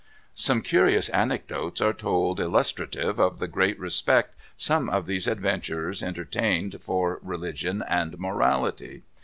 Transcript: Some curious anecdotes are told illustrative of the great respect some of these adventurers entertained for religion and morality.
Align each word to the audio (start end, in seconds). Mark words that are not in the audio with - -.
Some 0.33 0.63
curious 0.63 1.09
anecdotes 1.09 1.79
are 1.79 1.93
told 1.93 2.39
illustrative 2.39 3.19
of 3.19 3.37
the 3.37 3.47
great 3.47 3.77
respect 3.77 4.33
some 4.57 4.89
of 4.89 5.05
these 5.05 5.27
adventurers 5.27 6.01
entertained 6.01 6.77
for 6.81 7.19
religion 7.21 7.83
and 7.87 8.17
morality. 8.17 9.03